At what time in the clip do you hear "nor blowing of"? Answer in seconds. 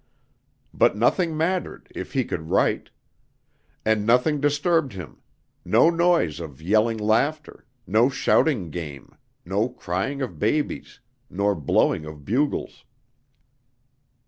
11.29-12.25